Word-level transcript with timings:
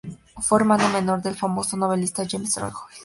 Fue 0.39 0.57
hermano 0.59 0.89
menor 0.89 1.21
del 1.21 1.35
famoso 1.35 1.77
novelista 1.77 2.25
James 2.27 2.55
Joyce. 2.55 2.75